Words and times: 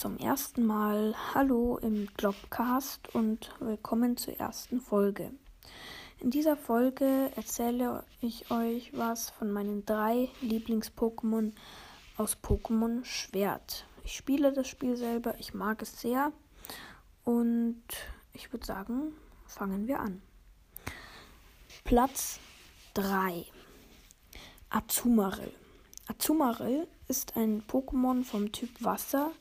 zum 0.00 0.16
ersten 0.16 0.64
Mal 0.64 1.14
Hallo 1.34 1.76
im 1.76 2.08
Globcast 2.16 3.14
und 3.14 3.50
willkommen 3.60 4.16
zur 4.16 4.34
ersten 4.40 4.80
Folge. 4.80 5.30
In 6.20 6.30
dieser 6.30 6.56
Folge 6.56 7.30
erzähle 7.36 8.02
ich 8.22 8.50
euch 8.50 8.96
was 8.96 9.28
von 9.28 9.52
meinen 9.52 9.84
drei 9.84 10.30
Lieblings-Pokémon 10.40 11.52
aus 12.16 12.38
Pokémon 12.42 13.04
Schwert. 13.04 13.84
Ich 14.02 14.16
spiele 14.16 14.54
das 14.54 14.68
Spiel 14.68 14.96
selber, 14.96 15.34
ich 15.38 15.52
mag 15.52 15.82
es 15.82 16.00
sehr 16.00 16.32
und 17.24 17.82
ich 18.32 18.54
würde 18.54 18.64
sagen, 18.64 19.12
fangen 19.44 19.86
wir 19.86 20.00
an. 20.00 20.22
Platz 21.84 22.40
3 22.94 23.44
Azumarill. 24.70 25.52
Azumarill 26.06 26.88
ist 27.06 27.36
ein 27.36 27.62
Pokémon 27.64 28.24
vom 28.24 28.50
Typ 28.50 28.82
Wasser 28.82 29.32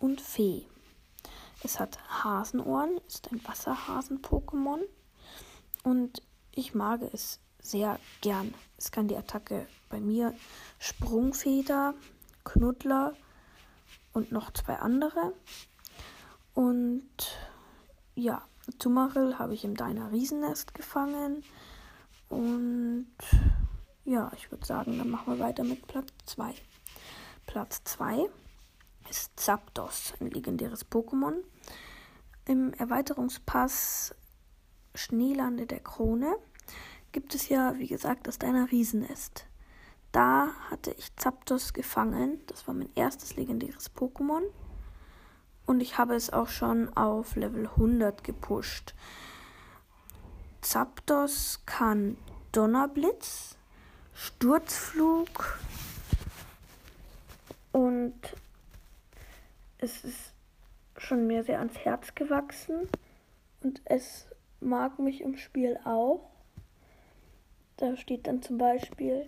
und 0.00 0.20
Fee. 0.20 0.66
Es 1.62 1.78
hat 1.78 1.98
Hasenohren, 2.08 2.98
ist 3.06 3.30
ein 3.30 3.42
Wasserhasen-Pokémon 3.44 4.80
und 5.84 6.22
ich 6.52 6.74
mag 6.74 7.02
es 7.02 7.40
sehr 7.60 7.98
gern. 8.22 8.54
Es 8.78 8.90
kann 8.90 9.08
die 9.08 9.16
Attacke 9.16 9.66
bei 9.90 10.00
mir 10.00 10.34
Sprungfeder, 10.78 11.94
Knuddler 12.44 13.14
und 14.12 14.32
noch 14.32 14.52
zwei 14.52 14.76
andere. 14.76 15.34
Und 16.54 17.10
ja, 18.14 18.42
Zumarill 18.78 19.38
habe 19.38 19.54
ich 19.54 19.64
im 19.64 19.76
Deiner 19.76 20.10
Riesennest 20.12 20.74
gefangen. 20.74 21.44
Und 22.28 23.12
ja, 24.04 24.32
ich 24.36 24.50
würde 24.50 24.64
sagen, 24.64 24.98
dann 24.98 25.10
machen 25.10 25.34
wir 25.34 25.44
weiter 25.44 25.64
mit 25.64 25.86
Platz 25.86 26.08
2. 26.26 26.54
Platz 27.46 27.82
2 27.84 28.28
ist 29.10 29.38
Zapdos, 29.38 30.14
ein 30.20 30.30
legendäres 30.30 30.88
Pokémon. 30.90 31.34
Im 32.46 32.72
Erweiterungspass 32.74 34.14
Schneelande 34.94 35.66
der 35.66 35.80
Krone 35.80 36.36
gibt 37.12 37.34
es 37.34 37.48
ja, 37.48 37.76
wie 37.78 37.88
gesagt, 37.88 38.26
das 38.26 38.38
deiner 38.38 38.70
Riesennest. 38.70 39.46
Da 40.12 40.50
hatte 40.70 40.92
ich 40.92 41.14
Zapdos 41.16 41.72
gefangen. 41.72 42.40
Das 42.46 42.66
war 42.66 42.74
mein 42.74 42.90
erstes 42.94 43.36
legendäres 43.36 43.94
Pokémon. 43.94 44.42
Und 45.66 45.80
ich 45.80 45.98
habe 45.98 46.14
es 46.14 46.32
auch 46.32 46.48
schon 46.48 46.96
auf 46.96 47.36
Level 47.36 47.66
100 47.66 48.24
gepusht. 48.24 48.94
Zapdos 50.60 51.60
kann 51.66 52.16
Donnerblitz, 52.52 53.56
Sturzflug 54.14 55.58
und 57.72 58.14
es 59.80 60.04
ist 60.04 60.34
schon 60.96 61.26
mir 61.26 61.42
sehr 61.42 61.58
ans 61.58 61.78
Herz 61.78 62.14
gewachsen 62.14 62.88
und 63.62 63.80
es 63.86 64.26
mag 64.60 64.98
mich 64.98 65.22
im 65.22 65.36
Spiel 65.36 65.78
auch. 65.84 66.30
Da 67.78 67.96
steht 67.96 68.26
dann 68.26 68.42
zum 68.42 68.58
Beispiel, 68.58 69.26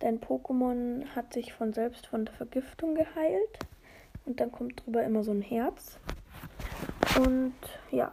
dein 0.00 0.20
Pokémon 0.20 1.06
hat 1.16 1.32
sich 1.32 1.54
von 1.54 1.72
selbst 1.72 2.06
von 2.06 2.26
der 2.26 2.34
Vergiftung 2.34 2.94
geheilt 2.94 3.58
und 4.26 4.40
dann 4.40 4.52
kommt 4.52 4.84
drüber 4.84 5.02
immer 5.04 5.24
so 5.24 5.30
ein 5.30 5.40
Herz. 5.42 5.98
Und 7.16 7.54
ja, 7.90 8.12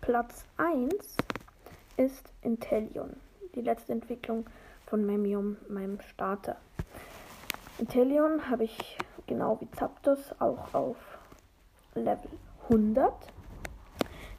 Platz 0.00 0.44
1 0.56 0.92
ist 1.96 2.32
Intellion, 2.42 3.14
die 3.54 3.60
letzte 3.60 3.92
Entwicklung 3.92 4.44
von 4.86 5.06
Memium, 5.06 5.56
meinem 5.68 6.00
Starter. 6.00 6.56
Intellion 7.78 8.48
habe 8.48 8.64
ich 8.64 8.96
genau 9.26 9.60
wie 9.60 9.70
Zapdos 9.72 10.18
auch 10.38 10.72
auf 10.72 10.96
Level 11.94 12.30
100. 12.64 13.12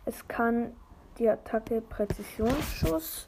Es 0.06 0.28
kann 0.28 0.76
die 1.20 1.30
Attacke 1.30 1.82
Präzisionsschuss 1.82 3.28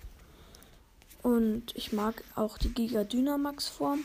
und 1.22 1.76
ich 1.76 1.94
mag 1.94 2.24
auch 2.36 2.58
die 2.58 2.74
Giga 2.74 3.04
Dynamax 3.04 3.68
Form, 3.68 4.00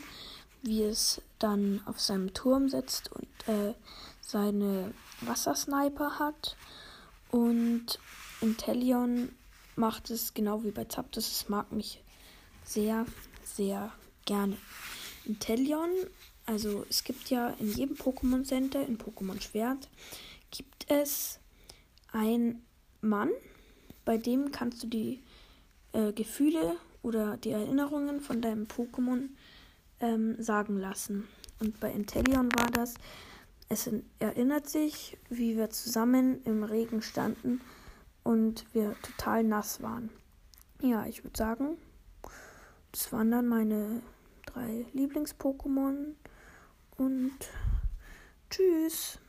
wie 0.61 0.83
es 0.83 1.21
dann 1.39 1.81
auf 1.85 1.99
seinem 1.99 2.33
Turm 2.33 2.69
setzt 2.69 3.11
und 3.11 3.27
äh, 3.47 3.73
seine 4.21 4.93
Wassersniper 5.21 6.19
hat. 6.19 6.55
Und 7.31 7.99
Intellion 8.41 9.29
macht 9.75 10.11
es 10.11 10.35
genau 10.35 10.63
wie 10.63 10.71
bei 10.71 10.85
Zapdos. 10.85 11.31
Es 11.31 11.49
mag 11.49 11.71
mich 11.71 12.03
sehr, 12.63 13.05
sehr 13.43 13.91
gerne. 14.25 14.57
Intellion 15.25 15.89
also 16.45 16.85
es 16.89 17.03
gibt 17.03 17.29
ja 17.29 17.49
in 17.59 17.71
jedem 17.71 17.95
Pokémon 17.95 18.43
Center, 18.43 18.85
in 18.85 18.97
Pokémon 18.97 19.41
Schwert, 19.41 19.89
gibt 20.51 20.89
es 20.89 21.39
einen 22.11 22.63
Mann, 23.01 23.29
bei 24.05 24.17
dem 24.17 24.51
kannst 24.51 24.83
du 24.83 24.87
die 24.87 25.21
äh, 25.93 26.13
Gefühle 26.13 26.77
oder 27.01 27.37
die 27.37 27.49
Erinnerungen 27.49 28.21
von 28.21 28.41
deinem 28.41 28.65
Pokémon 28.65 29.29
ähm, 29.99 30.41
sagen 30.41 30.77
lassen. 30.77 31.27
Und 31.59 31.79
bei 31.79 31.91
Intellion 31.91 32.49
war 32.55 32.69
das, 32.69 32.93
es 33.69 33.89
erinnert 34.19 34.69
sich, 34.69 35.17
wie 35.29 35.57
wir 35.57 35.71
zusammen 35.71 36.43
im 36.43 36.63
Regen 36.63 37.01
standen 37.01 37.61
und 38.23 38.65
wir 38.73 38.95
total 39.01 39.43
nass 39.43 39.81
waren. 39.81 40.09
Ja, 40.81 41.07
ich 41.07 41.23
würde 41.23 41.37
sagen, 41.37 41.77
das 42.91 43.11
waren 43.11 43.31
dann 43.31 43.47
meine 43.47 44.01
drei 44.45 44.85
Lieblings-Pokémon 44.93 46.15
und 46.97 47.37
tschüss. 48.49 49.19